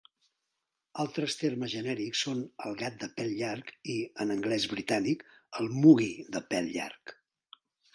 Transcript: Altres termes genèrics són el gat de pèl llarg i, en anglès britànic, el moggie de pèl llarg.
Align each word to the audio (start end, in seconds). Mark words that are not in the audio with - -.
Altres 1.03 1.35
termes 1.41 1.73
genèrics 1.73 2.23
són 2.27 2.41
el 2.71 2.75
gat 2.81 2.97
de 3.05 3.11
pèl 3.21 3.31
llarg 3.43 3.71
i, 3.97 4.01
en 4.27 4.37
anglès 4.39 4.69
britànic, 4.75 5.25
el 5.63 5.73
moggie 5.87 6.31
de 6.39 6.47
pèl 6.53 6.77
llarg. 6.77 7.19